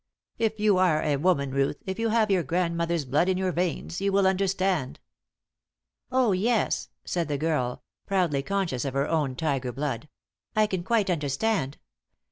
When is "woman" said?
1.17-1.51